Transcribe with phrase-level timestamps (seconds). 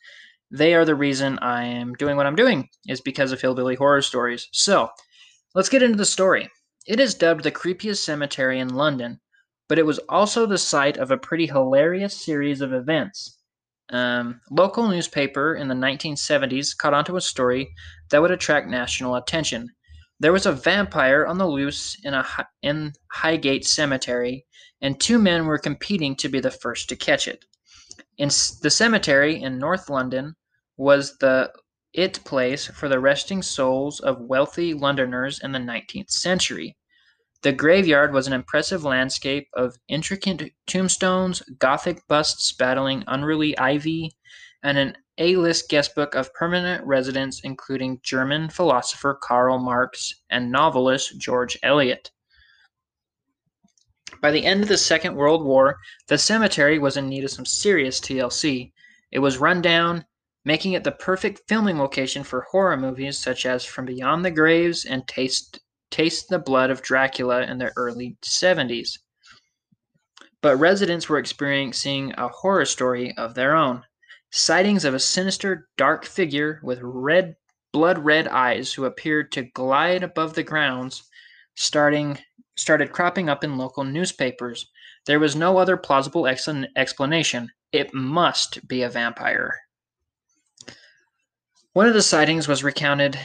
[0.51, 4.01] they are the reason I am doing what I'm doing, is because of Hillbilly Horror
[4.01, 4.49] Stories.
[4.52, 4.88] So,
[5.54, 6.49] let's get into the story.
[6.87, 9.21] It is dubbed the creepiest cemetery in London,
[9.69, 13.38] but it was also the site of a pretty hilarious series of events.
[13.91, 17.74] Um, local newspaper in the 1970s caught onto a story
[18.10, 19.69] that would attract national attention.
[20.19, 22.27] There was a vampire on the loose in a
[22.63, 24.47] in Highgate Cemetery,
[24.81, 27.45] and two men were competing to be the first to catch it.
[28.17, 30.37] In the cemetery in North London
[30.77, 31.53] was the
[31.93, 36.77] it place for the resting souls of wealthy Londoners in the 19th century.
[37.43, 44.17] The graveyard was an impressive landscape of intricate tombstones, Gothic busts battling unruly ivy,
[44.63, 51.19] and an A list guestbook of permanent residents, including German philosopher Karl Marx and novelist
[51.19, 52.11] George Eliot.
[54.21, 55.79] By the end of the Second World War,
[56.09, 58.73] the cemetery was in need of some serious TLC.
[59.11, 60.05] It was run down,
[60.45, 64.84] making it the perfect filming location for horror movies such as From Beyond the Graves
[64.84, 65.60] and Taste
[65.91, 68.99] Taste the Blood of Dracula in the early 70s.
[70.43, 73.84] But residents were experiencing a horror story of their own.
[74.38, 77.36] Sightings of a sinister, dark figure with red,
[77.72, 81.04] blood red eyes who appeared to glide above the grounds
[81.54, 82.19] starting
[82.54, 84.70] started cropping up in local newspapers.
[85.06, 87.50] There was no other plausible explan- explanation.
[87.72, 89.54] It must be a vampire.
[91.72, 93.19] One of the sightings was recounted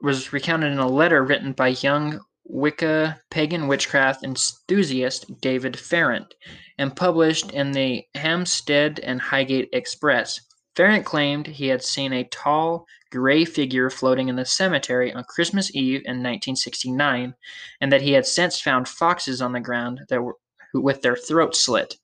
[0.00, 6.36] was recounted in a letter written by young Wicca pagan witchcraft enthusiast David Farrant
[6.78, 10.40] and published in the Hampstead and Highgate Express.
[10.74, 15.74] Farrant claimed he had seen a tall, gray figure floating in the cemetery on Christmas
[15.74, 17.34] Eve in 1969,
[17.80, 20.36] and that he had since found foxes on the ground that were
[20.72, 21.98] with their throats slit.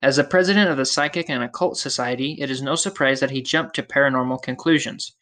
[0.00, 3.42] As the president of the Psychic and Occult Society, it is no surprise that he
[3.42, 5.16] jumped to paranormal conclusions.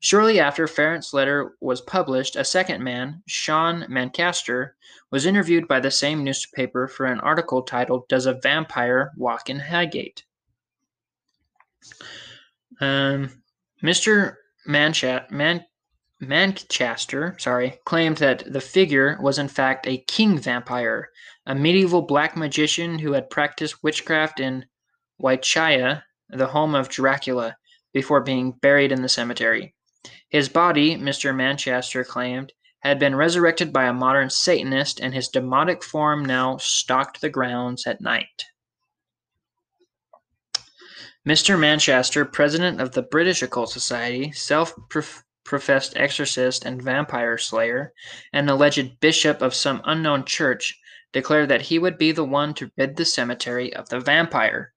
[0.00, 4.76] Shortly after Farrant's letter was published, a second man, Sean Manchester,
[5.10, 9.58] was interviewed by the same newspaper for an article titled Does a Vampire Walk in
[9.58, 10.24] Highgate?
[12.80, 13.42] Um,
[13.82, 14.36] Mr.
[14.66, 15.64] Manchat, Man,
[16.20, 21.10] Manchester sorry, claimed that the figure was in fact a king vampire,
[21.46, 24.66] a medieval black magician who had practiced witchcraft in
[25.20, 27.56] Wychaya, the home of Dracula,
[27.92, 29.74] before being buried in the cemetery.
[30.28, 31.34] His body, Mr.
[31.34, 37.20] Manchester claimed, had been resurrected by a modern Satanist, and his demonic form now stalked
[37.20, 38.44] the grounds at night.
[41.26, 41.58] Mr.
[41.58, 44.72] Manchester, president of the British Occult Society, self
[45.44, 47.92] professed exorcist and vampire slayer,
[48.32, 50.78] and alleged bishop of some unknown church,
[51.12, 54.72] declared that he would be the one to rid the cemetery of the vampire.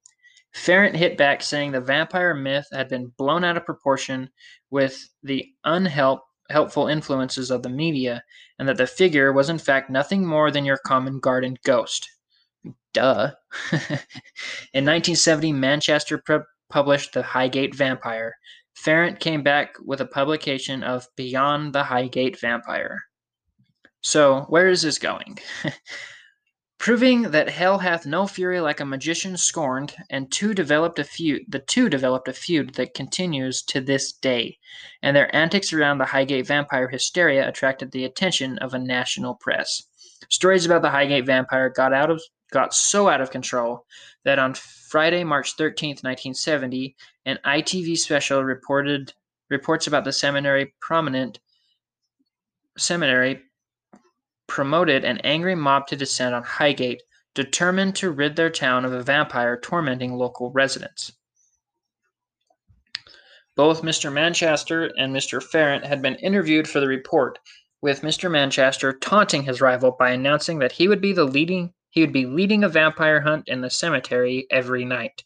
[0.54, 4.30] Farrant hit back, saying the vampire myth had been blown out of proportion
[4.70, 8.24] with the unhelpful influences of the media,
[8.58, 12.10] and that the figure was in fact nothing more than your common garden ghost.
[12.94, 13.32] Duh.
[14.74, 18.36] in 1970, Manchester pu- published The Highgate Vampire.
[18.74, 23.04] Farrant came back with a publication of Beyond the Highgate Vampire.
[24.02, 25.38] So, where is this going?
[26.80, 31.44] Proving that hell hath no fury like a magician scorned, and two developed a feud
[31.48, 34.58] the two developed a feud that continues to this day,
[35.04, 39.84] and their antics around the Highgate vampire hysteria attracted the attention of a national press.
[40.30, 42.22] Stories about the Highgate vampire got out of
[42.52, 43.86] got so out of control
[44.24, 46.96] that on Friday, March 13th, 1970,
[47.26, 49.14] an ITV special reported
[49.50, 51.40] reports about the seminary prominent
[52.78, 53.42] seminary
[54.48, 57.02] promoted an angry mob to descend on Highgate,
[57.34, 61.14] determined to rid their town of a vampire tormenting local residents.
[63.56, 64.12] Both Mr.
[64.12, 65.42] Manchester and Mr.
[65.42, 67.40] Farrant had been interviewed for the report,
[67.82, 68.30] with Mr.
[68.30, 72.26] Manchester taunting his rival by announcing that he would be the leading he would be
[72.26, 75.26] leading a vampire hunt in the cemetery every night.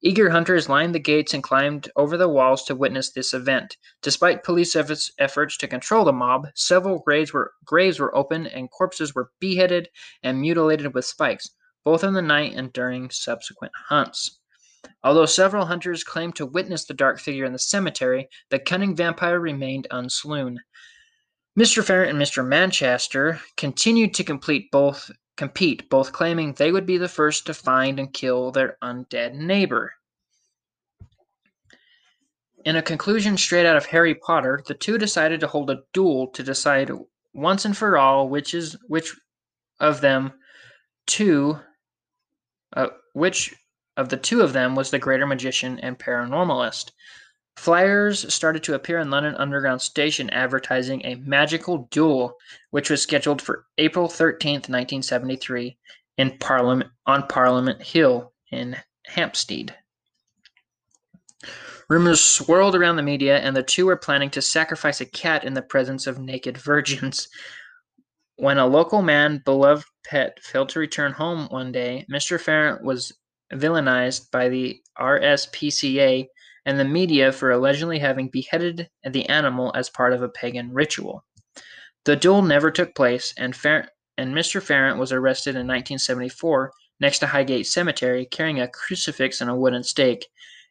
[0.00, 3.76] Eager hunters lined the gates and climbed over the walls to witness this event.
[4.00, 9.14] Despite police efforts, to control the mob, several graves were, graves were opened and corpses
[9.14, 9.88] were beheaded
[10.22, 11.50] and mutilated with spikes,
[11.84, 14.38] both in the night and during subsequent hunts.
[15.02, 19.40] Although several hunters claimed to witness the dark figure in the cemetery, the cunning vampire
[19.40, 20.60] remained unslown.
[21.58, 21.82] Mr.
[21.82, 22.46] Farrant and Mr.
[22.46, 27.98] Manchester continued to complete both compete, both claiming they would be the first to find
[27.98, 29.92] and kill their undead neighbor.
[32.64, 36.28] In a conclusion straight out of Harry Potter, the two decided to hold a duel
[36.28, 36.92] to decide
[37.34, 39.16] once and for all which is which
[39.80, 40.34] of them
[41.08, 41.58] two
[42.74, 43.52] uh, which
[43.96, 46.92] of the two of them was the greater magician and paranormalist.
[47.58, 52.36] Flyers started to appear in London Underground Station advertising a magical duel,
[52.70, 55.76] which was scheduled for April 13th, 1973,
[56.18, 58.76] in Parliament on Parliament Hill in
[59.06, 59.74] Hampstead.
[61.88, 65.54] Rumors swirled around the media, and the two were planning to sacrifice a cat in
[65.54, 67.28] the presence of naked virgins.
[68.36, 72.40] When a local man, beloved pet, failed to return home one day, Mr.
[72.40, 73.12] Farrant was
[73.52, 76.28] villainized by the RSPCA
[76.68, 81.24] and the media for allegedly having beheaded the animal as part of a pagan ritual.
[82.04, 83.88] The duel never took place, and, Fer-
[84.18, 84.62] and Mr.
[84.62, 86.70] Farrant was arrested in 1974
[87.00, 90.26] next to Highgate Cemetery carrying a crucifix and a wooden stake,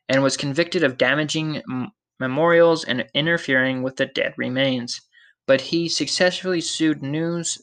[0.08, 1.90] and was convicted of damaging m-
[2.20, 5.02] memorials and interfering with the dead remains.
[5.48, 7.58] But he successfully sued News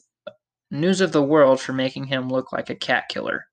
[0.69, 3.45] News of the World for making him look like a cat killer.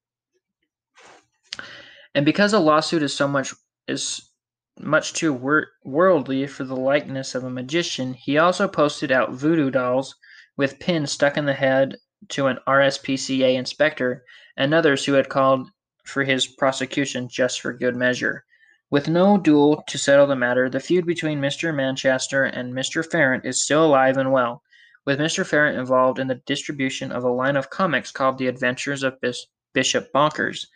[2.16, 3.54] And because a lawsuit is so much
[3.86, 4.31] is
[4.80, 9.70] much too wor- worldly for the likeness of a magician, he also posted out voodoo
[9.70, 10.14] dolls
[10.56, 11.96] with pins stuck in the head
[12.28, 14.24] to an RSPCA inspector
[14.56, 15.68] and others who had called
[16.04, 18.44] for his prosecution just for good measure.
[18.90, 21.74] With no duel to settle the matter, the feud between Mr.
[21.74, 23.04] Manchester and Mr.
[23.08, 24.62] Farrant is still alive and well,
[25.04, 25.46] with Mr.
[25.46, 29.46] Farrant involved in the distribution of a line of comics called The Adventures of Bis-
[29.72, 30.66] Bishop Bonkers,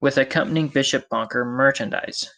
[0.00, 2.32] with accompanying Bishop Bonker merchandise.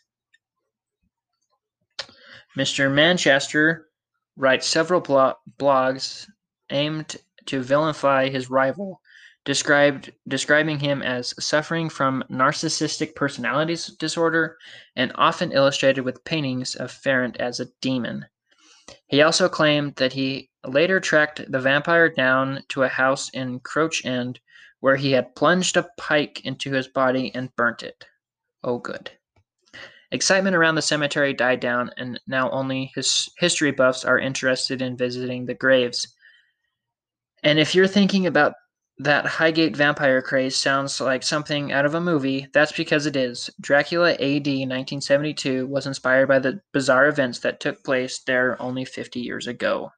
[2.57, 2.93] Mr.
[2.93, 3.89] Manchester
[4.37, 6.29] writes several blo- blogs
[6.71, 7.17] aimed
[7.47, 9.01] to vilify his rival,
[9.45, 14.59] described describing him as suffering from narcissistic personality disorder
[14.97, 18.27] and often illustrated with paintings of Farrant as a demon.
[19.07, 24.05] He also claimed that he later tracked the vampire down to a house in Crouch
[24.05, 24.41] End
[24.81, 28.07] where he had plunged a pike into his body and burnt it.
[28.65, 29.11] Oh, good.
[30.13, 34.97] Excitement around the cemetery died down, and now only his history buffs are interested in
[34.97, 36.15] visiting the graves.
[37.43, 38.55] And if you're thinking about
[38.99, 43.49] that Highgate vampire craze sounds like something out of a movie, that's because it is.
[43.61, 49.21] Dracula AD 1972 was inspired by the bizarre events that took place there only 50
[49.21, 49.91] years ago.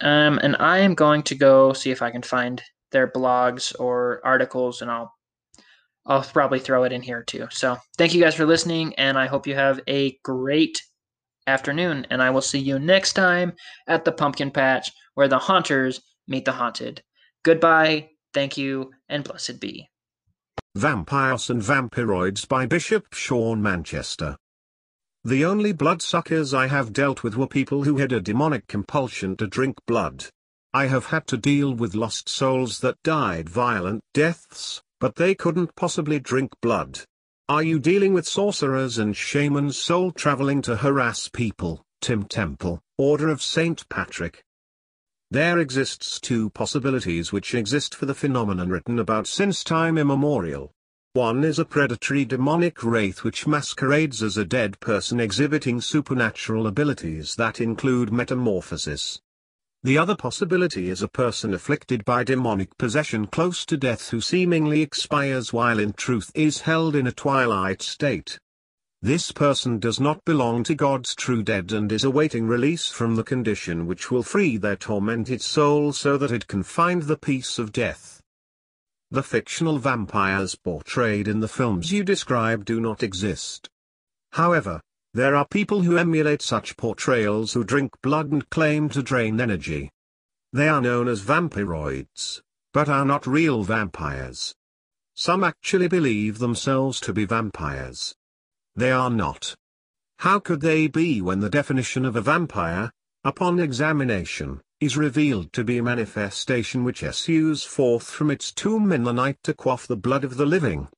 [0.00, 2.60] Um, and I am going to go see if I can find
[2.90, 5.14] their blogs or articles, and I'll
[6.06, 7.48] I'll probably throw it in here too.
[7.50, 10.82] So thank you guys for listening, and I hope you have a great
[11.46, 12.06] afternoon.
[12.10, 13.54] And I will see you next time
[13.86, 17.02] at the pumpkin patch where the haunters meet the haunted.
[17.42, 19.88] Goodbye, thank you, and blessed be.
[20.74, 24.36] Vampires and Vampiroids by Bishop Sean Manchester.
[25.22, 29.46] The only bloodsuckers I have dealt with were people who had a demonic compulsion to
[29.46, 30.26] drink blood.
[30.74, 35.76] I have had to deal with lost souls that died violent deaths, but they couldn't
[35.76, 36.98] possibly drink blood.
[37.46, 41.84] Are you dealing with sorcerers and shamans soul traveling to harass people?
[42.00, 43.86] Tim Temple, Order of St.
[43.90, 44.42] Patrick.
[45.30, 50.72] There exists two possibilities which exist for the phenomenon written about since time immemorial.
[51.12, 57.34] One is a predatory demonic wraith which masquerades as a dead person exhibiting supernatural abilities
[57.34, 59.20] that include metamorphosis.
[59.84, 64.80] The other possibility is a person afflicted by demonic possession close to death who seemingly
[64.80, 68.38] expires while in truth is held in a twilight state.
[69.02, 73.22] This person does not belong to God's true dead and is awaiting release from the
[73.22, 77.70] condition which will free their tormented soul so that it can find the peace of
[77.70, 78.22] death.
[79.10, 83.68] The fictional vampires portrayed in the films you describe do not exist.
[84.32, 84.80] However,
[85.14, 89.88] there are people who emulate such portrayals who drink blood and claim to drain energy.
[90.52, 92.42] They are known as vampiroids,
[92.72, 94.56] but are not real vampires.
[95.14, 98.16] Some actually believe themselves to be vampires.
[98.74, 99.54] They are not.
[100.18, 102.90] How could they be when the definition of a vampire,
[103.22, 109.04] upon examination, is revealed to be a manifestation which issues forth from its tomb in
[109.04, 110.88] the night to quaff the blood of the living?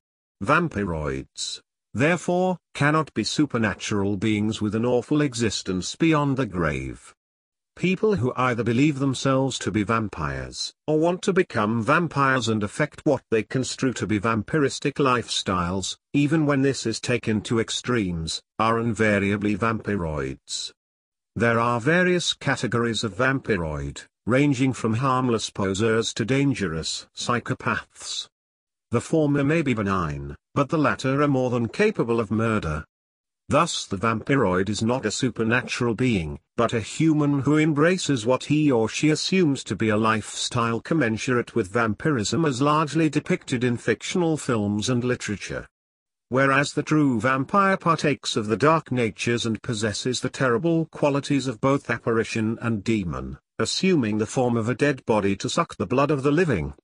[0.42, 1.61] Vampiroids,
[1.97, 7.15] therefore, cannot be supernatural beings with an awful existence beyond the grave.
[7.75, 13.00] People who either believe themselves to be vampires, or want to become vampires and affect
[13.05, 18.79] what they construe to be vampiristic lifestyles, even when this is taken to extremes, are
[18.79, 20.73] invariably vampiroids.
[21.35, 28.29] There are various categories of vampiroid, ranging from harmless posers to dangerous psychopaths.
[28.90, 32.85] The former may be benign, but the latter are more than capable of murder.
[33.49, 38.73] Thus the vampiroid is not a supernatural being, but a human who embraces what he
[38.73, 44.37] or she assumes to be a lifestyle commensurate with vampirism as largely depicted in fictional
[44.37, 45.66] films and literature.
[46.28, 51.61] Whereas the true vampire partakes of the dark natures and possesses the terrible qualities of
[51.61, 56.11] both apparition and demon, assuming the form of a dead body to suck the blood
[56.11, 56.75] of the living.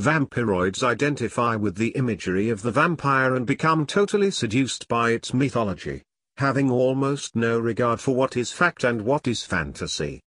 [0.00, 6.02] Vampiroids identify with the imagery of the vampire and become totally seduced by its mythology,
[6.38, 10.22] having almost no regard for what is fact and what is fantasy.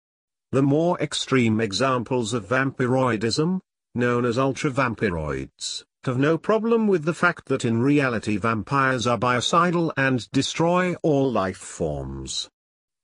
[0.53, 3.61] The more extreme examples of vampiroidism,
[3.95, 9.93] known as ultra-vampiroids, have no problem with the fact that in reality vampires are biocidal
[9.99, 12.49] and destroy all life forms.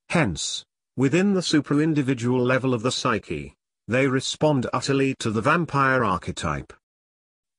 [0.08, 0.64] Hence,
[0.96, 3.54] within the super-individual level of the psyche,
[3.86, 6.72] they respond utterly to the vampire archetype.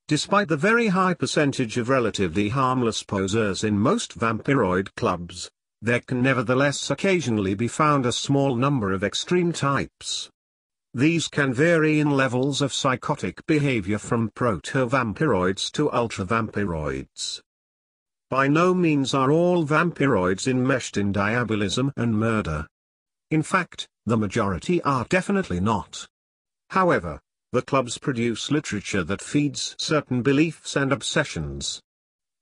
[0.07, 5.49] Despite the very high percentage of relatively harmless posers in most vampiroid clubs,
[5.81, 10.29] there can nevertheless occasionally be found a small number of extreme types.
[10.93, 17.41] These can vary in levels of psychotic behavior from proto-vampiroids to ultra-vampiroids.
[18.29, 22.67] By no means are all vampiroids enmeshed in diabolism and murder.
[23.29, 26.07] In fact, the majority are definitely not.
[26.69, 27.19] However,
[27.51, 31.81] the clubs produce literature that feeds certain beliefs and obsessions.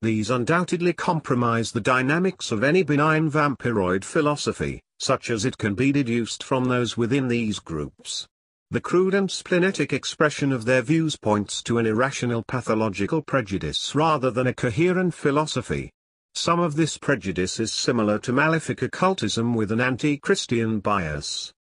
[0.01, 5.91] These undoubtedly compromise the dynamics of any benign vampiroid philosophy, such as it can be
[5.91, 8.27] deduced from those within these groups.
[8.71, 14.31] The crude and splenetic expression of their views points to an irrational pathological prejudice rather
[14.31, 15.91] than a coherent philosophy.
[16.33, 21.53] Some of this prejudice is similar to malefic occultism with an anti-Christian bias.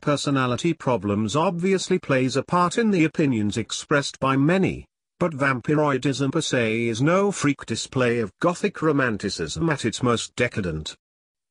[0.00, 4.86] Personality problems obviously plays a part in the opinions expressed by many,
[5.18, 10.94] but vampiroidism per se is no freak display of Gothic romanticism at its most decadent.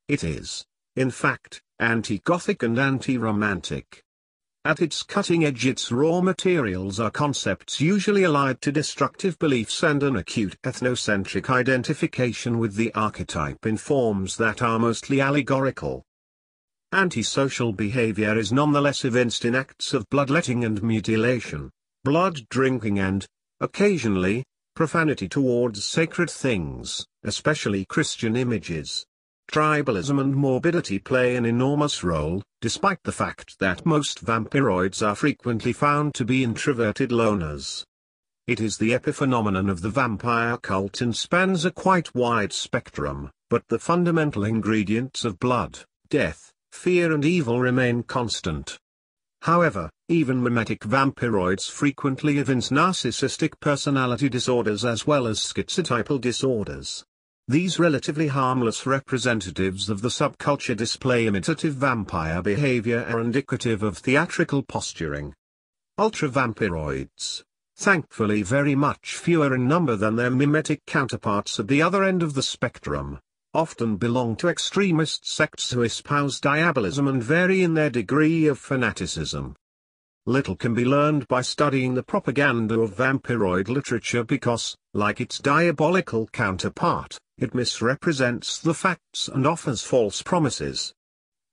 [0.08, 4.02] It is, in fact, anti-Gothic and anti-romantic.
[4.64, 10.02] At its cutting edge its raw materials are concepts usually allied to destructive beliefs and
[10.02, 16.05] an acute ethnocentric identification with the archetype in forms that are mostly allegorical.
[16.96, 21.70] Antisocial behavior is nonetheless evinced in acts of bloodletting and mutilation,
[22.04, 23.26] blood drinking and,
[23.60, 24.42] occasionally,
[24.74, 29.04] profanity towards sacred things, especially Christian images.
[29.52, 35.74] Tribalism and morbidity play an enormous role, despite the fact that most vampiroids are frequently
[35.74, 37.84] found to be introverted loners.
[38.46, 43.68] It is the epiphenomenon of the vampire cult and spans a quite wide spectrum, but
[43.68, 48.78] the fundamental ingredients of blood, death, fear and evil remain constant.
[49.42, 57.04] However, even mimetic vampiroids frequently evince narcissistic personality disorders as well as schizotypal disorders.
[57.48, 64.62] These relatively harmless representatives of the subculture display imitative vampire behavior are indicative of theatrical
[64.62, 65.34] posturing.
[65.98, 67.42] Ultra-vampiroids,
[67.76, 72.34] thankfully very much fewer in number than their mimetic counterparts at the other end of
[72.34, 73.18] the spectrum,
[73.56, 79.56] often belong to extremist sects who espouse diabolism and vary in their degree of fanaticism.
[80.26, 86.26] Little can be learned by studying the propaganda of vampiroid literature because, like its diabolical
[86.26, 90.92] counterpart, it misrepresents the facts and offers false promises.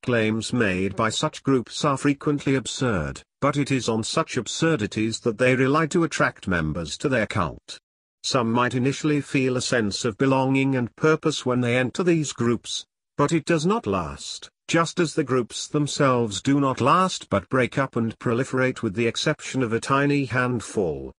[0.04, 5.38] Claims made by such groups are frequently absurd, but it is on such absurdities that
[5.38, 7.80] they rely to attract members to their cult.
[8.24, 12.86] Some might initially feel a sense of belonging and purpose when they enter these groups,
[13.18, 17.78] but it does not last, just as the groups themselves do not last but break
[17.78, 21.12] up and proliferate with the exception of a tiny handful.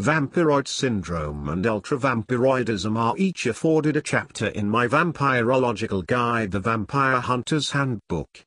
[0.00, 7.20] Vampiroid syndrome and ultravampiroidism are each afforded a chapter in my vampirological guide The Vampire
[7.20, 8.46] Hunter's Handbook.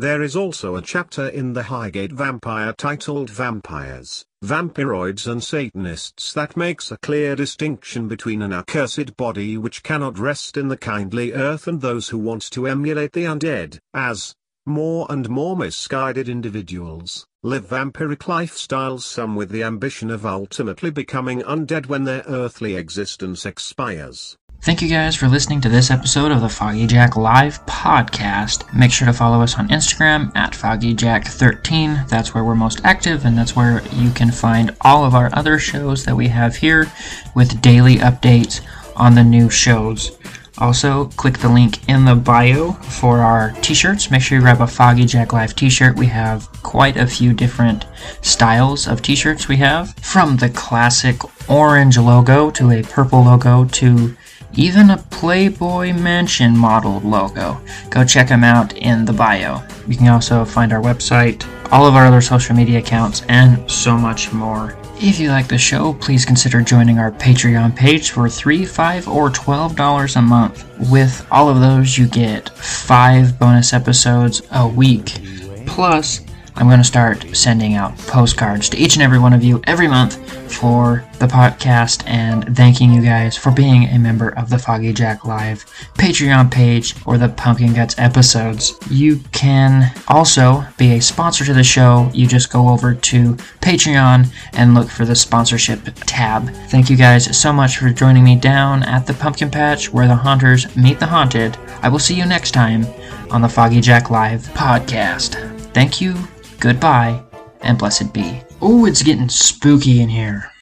[0.00, 6.56] There is also a chapter in the Highgate Vampire titled Vampires, Vampiroids and Satanists that
[6.56, 11.68] makes a clear distinction between an accursed body which cannot rest in the kindly earth
[11.68, 17.66] and those who want to emulate the undead, as, more and more misguided individuals, live
[17.66, 24.38] vampiric lifestyles some with the ambition of ultimately becoming undead when their earthly existence expires.
[24.62, 28.70] Thank you guys for listening to this episode of the Foggy Jack Live podcast.
[28.74, 32.06] Make sure to follow us on Instagram at FoggyJack13.
[32.10, 35.58] That's where we're most active, and that's where you can find all of our other
[35.58, 36.92] shows that we have here
[37.34, 38.60] with daily updates
[38.96, 40.18] on the new shows.
[40.58, 44.10] Also, click the link in the bio for our t shirts.
[44.10, 45.96] Make sure you grab a Foggy Jack Live t shirt.
[45.96, 47.86] We have quite a few different
[48.20, 51.16] styles of t shirts we have, from the classic
[51.48, 54.14] orange logo to a purple logo to
[54.54, 57.60] even a Playboy Mansion modeled logo.
[57.90, 59.62] Go check them out in the bio.
[59.86, 63.96] You can also find our website, all of our other social media accounts, and so
[63.96, 64.76] much more.
[65.02, 69.30] If you like the show, please consider joining our Patreon page for 3, 5 or
[69.30, 70.66] $12 a month.
[70.90, 75.18] With all of those, you get 5 bonus episodes a week.
[75.66, 76.20] Plus,
[76.60, 79.88] I'm going to start sending out postcards to each and every one of you every
[79.88, 80.16] month
[80.52, 85.24] for the podcast and thanking you guys for being a member of the Foggy Jack
[85.24, 85.64] Live
[85.94, 88.78] Patreon page or the Pumpkin Guts episodes.
[88.90, 92.10] You can also be a sponsor to the show.
[92.12, 96.50] You just go over to Patreon and look for the sponsorship tab.
[96.68, 100.14] Thank you guys so much for joining me down at the Pumpkin Patch where the
[100.14, 101.56] haunters meet the haunted.
[101.80, 102.84] I will see you next time
[103.30, 105.46] on the Foggy Jack Live podcast.
[105.72, 106.16] Thank you
[106.60, 107.22] goodbye,
[107.62, 108.42] and blessed be.
[108.60, 110.52] Oh, it's getting spooky in here.